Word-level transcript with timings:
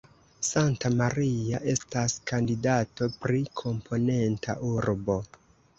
Santa 0.45 0.89
Maria 1.01 1.59
estas 1.73 2.17
kandidato 2.33 3.11
pri 3.21 3.47
komponenta 3.63 4.59
urbo. 4.75 5.25